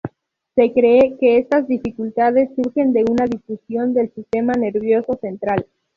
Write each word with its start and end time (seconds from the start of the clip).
Se 0.55 0.73
cree 0.73 1.15
que 1.19 1.37
estas 1.37 1.67
dificultades 1.67 2.49
surgen 2.55 2.91
de 2.91 3.03
una 3.07 3.27
disfunción 3.27 3.93
del 3.93 4.11
sistema 4.15 4.53
nervioso 4.53 5.13
central. 5.21 5.67